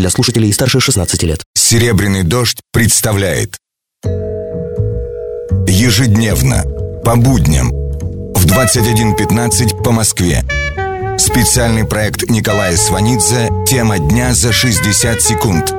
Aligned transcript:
для 0.00 0.08
слушателей 0.08 0.52
старше 0.52 0.80
16 0.80 1.22
лет. 1.24 1.40
«Серебряный 1.54 2.24
дождь» 2.24 2.60
представляет 2.72 3.60
Ежедневно, 5.68 6.64
по 7.04 7.16
будням, 7.16 7.68
в 8.34 8.42
21.15 8.48 9.84
по 9.84 9.92
Москве. 9.92 10.40
Специальный 11.18 11.86
проект 11.86 12.28
Николая 12.30 12.72
Сванидзе 12.72 13.48
«Тема 13.66 13.98
дня 13.98 14.32
за 14.32 14.52
60 14.52 15.20
секунд». 15.20 15.76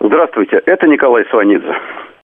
Здравствуйте, 0.00 0.62
это 0.64 0.86
Николай 0.86 1.24
Сванидзе. 1.30 1.72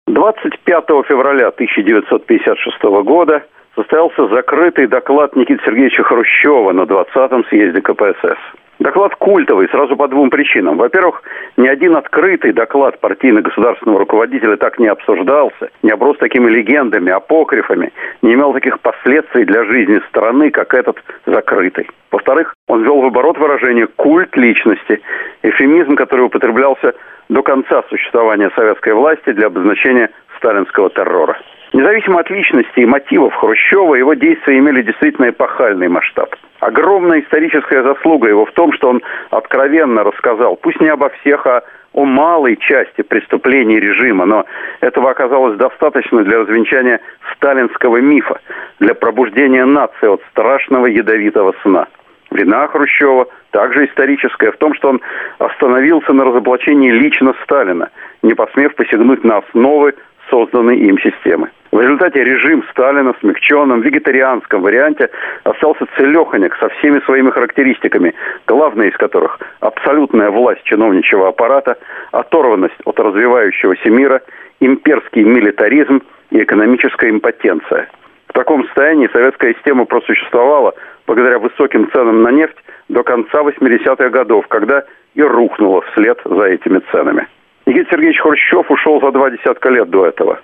25 0.08 0.84
февраля 1.08 1.48
1956 1.48 2.82
года 3.04 3.44
состоялся 3.76 4.26
закрытый 4.28 4.88
доклад 4.88 5.36
Никиты 5.36 5.62
Сергеевича 5.64 6.02
Хрущева 6.02 6.72
на 6.72 6.82
20-м 6.82 7.44
съезде 7.46 7.80
КПСС. 7.80 8.38
Доклад 8.86 9.16
культовый 9.16 9.68
сразу 9.70 9.96
по 9.96 10.06
двум 10.06 10.30
причинам. 10.30 10.76
Во-первых, 10.76 11.20
ни 11.56 11.66
один 11.66 11.96
открытый 11.96 12.52
доклад 12.52 13.00
партийно-государственного 13.00 13.98
руководителя 13.98 14.56
так 14.56 14.78
не 14.78 14.86
обсуждался, 14.86 15.70
не 15.82 15.90
оброс 15.90 16.18
такими 16.18 16.48
легендами, 16.48 17.10
апокрифами, 17.10 17.92
не 18.22 18.34
имел 18.34 18.52
таких 18.52 18.78
последствий 18.78 19.44
для 19.44 19.64
жизни 19.64 20.00
страны, 20.08 20.52
как 20.52 20.72
этот 20.72 21.02
закрытый. 21.26 21.90
Во-вторых, 22.12 22.54
он 22.68 22.84
ввел 22.84 23.00
в 23.00 23.06
оборот 23.06 23.38
выражение 23.38 23.88
«культ 23.88 24.36
личности», 24.36 25.02
эфемизм, 25.42 25.96
который 25.96 26.26
употреблялся 26.26 26.94
до 27.28 27.42
конца 27.42 27.82
существования 27.88 28.52
советской 28.54 28.92
власти 28.92 29.32
для 29.32 29.48
обозначения 29.48 30.10
сталинского 30.36 30.90
террора. 30.90 31.36
Независимо 31.76 32.20
от 32.20 32.30
личности 32.30 32.80
и 32.80 32.86
мотивов 32.86 33.34
Хрущева, 33.34 33.96
его 33.96 34.14
действия 34.14 34.56
имели 34.56 34.80
действительно 34.80 35.28
эпохальный 35.28 35.88
масштаб. 35.88 36.34
Огромная 36.60 37.20
историческая 37.20 37.82
заслуга 37.82 38.30
его 38.30 38.46
в 38.46 38.52
том, 38.52 38.72
что 38.72 38.88
он 38.88 39.02
откровенно 39.28 40.02
рассказал, 40.02 40.56
пусть 40.56 40.80
не 40.80 40.88
обо 40.88 41.10
всех, 41.20 41.46
а 41.46 41.64
о 41.92 42.06
малой 42.06 42.56
части 42.56 43.02
преступлений 43.02 43.78
режима, 43.78 44.24
но 44.24 44.46
этого 44.80 45.10
оказалось 45.10 45.58
достаточно 45.58 46.22
для 46.24 46.38
развенчания 46.38 46.98
сталинского 47.34 47.98
мифа, 47.98 48.40
для 48.80 48.94
пробуждения 48.94 49.66
нации 49.66 50.08
от 50.08 50.22
страшного 50.30 50.86
ядовитого 50.86 51.54
сна. 51.62 51.88
Вина 52.30 52.68
Хрущева 52.68 53.28
также 53.50 53.84
историческая 53.84 54.50
в 54.50 54.56
том, 54.56 54.72
что 54.72 54.88
он 54.88 55.02
остановился 55.38 56.14
на 56.14 56.24
разоблачении 56.24 56.90
лично 56.90 57.34
Сталина, 57.42 57.90
не 58.22 58.32
посмев 58.32 58.74
посягнуть 58.76 59.24
на 59.24 59.38
основы 59.38 59.92
созданной 60.30 60.78
им 60.78 60.98
системы. 60.98 61.50
Результате 61.96 62.24
режим 62.24 62.62
Сталина 62.72 63.14
в 63.14 63.18
смягченном 63.20 63.80
вегетарианском 63.80 64.60
варианте 64.60 65.08
остался 65.44 65.86
целеханек 65.96 66.54
со 66.56 66.68
всеми 66.68 67.00
своими 67.06 67.30
характеристиками, 67.30 68.14
главная 68.46 68.88
из 68.88 68.96
которых– 68.98 69.40
абсолютная 69.60 70.30
власть 70.30 70.62
чиновничьего 70.64 71.28
аппарата, 71.28 71.78
оторванность 72.12 72.76
от 72.84 73.00
развивающегося 73.00 73.88
мира, 73.88 74.20
имперский 74.60 75.22
милитаризм 75.22 76.02
и 76.32 76.42
экономическая 76.42 77.08
импотенция. 77.08 77.88
В 78.28 78.34
таком 78.34 78.66
состоянии 78.66 79.08
советская 79.10 79.54
система 79.54 79.86
просуществовала 79.86 80.74
благодаря 81.06 81.38
высоким 81.38 81.90
ценам 81.92 82.22
на 82.22 82.30
нефть 82.30 82.58
до 82.90 83.04
конца 83.04 83.40
80-х 83.40 84.10
годов, 84.10 84.46
когда 84.48 84.84
и 85.14 85.22
рухнула 85.22 85.80
вслед 85.80 86.20
за 86.26 86.42
этими 86.42 86.82
ценами. 86.92 87.26
Никита 87.64 87.90
Сергеевич 87.90 88.20
Хрущев 88.20 88.70
ушел 88.70 89.00
за 89.00 89.10
два 89.12 89.30
десятка 89.30 89.70
лет 89.70 89.90
до 89.90 90.06
этого. 90.06 90.38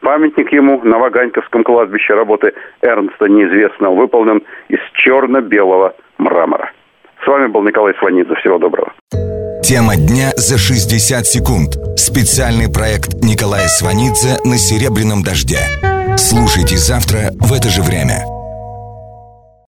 Памятник 0.00 0.52
ему 0.52 0.80
на 0.82 0.98
Ваганьковском 0.98 1.64
кладбище 1.64 2.14
работы 2.14 2.52
Эрнста 2.82 3.26
неизвестного 3.26 3.94
выполнен 3.94 4.42
из 4.68 4.80
черно-белого 4.94 5.94
мрамора. 6.18 6.72
С 7.24 7.26
вами 7.26 7.48
был 7.48 7.62
Николай 7.62 7.94
Сванидзе. 7.98 8.34
Всего 8.36 8.58
доброго. 8.58 8.92
Тема 9.62 9.96
дня 9.96 10.30
за 10.36 10.56
60 10.56 11.26
секунд. 11.26 11.76
Специальный 11.98 12.72
проект 12.72 13.14
Николая 13.22 13.66
Сванидзе 13.66 14.38
на 14.44 14.56
«Серебряном 14.56 15.22
дожде». 15.22 15.58
Слушайте 16.16 16.76
завтра 16.76 17.32
в 17.38 17.52
это 17.52 17.68
же 17.68 17.82
время. 17.82 18.37